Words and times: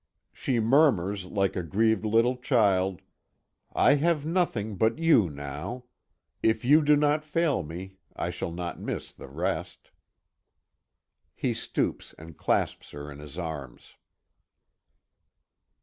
She 0.33 0.59
murmurs 0.59 1.25
like 1.25 1.55
a 1.55 1.61
grieved 1.61 2.05
little 2.05 2.35
child: 2.35 3.03
"I 3.71 3.93
have 4.01 4.25
nothing 4.25 4.75
but 4.75 4.97
you 4.97 5.29
now. 5.29 5.83
If 6.41 6.65
you 6.65 6.81
do 6.81 6.95
not 6.95 7.23
fail 7.23 7.61
me, 7.61 7.97
I 8.15 8.31
shall 8.31 8.49
not 8.51 8.79
miss 8.81 9.11
the 9.11 9.27
rest." 9.29 9.91
He 11.35 11.53
stoops 11.53 12.15
and 12.17 12.35
clasps 12.35 12.89
her 12.89 13.11
in 13.11 13.19
his 13.19 13.37
arms. 13.37 13.93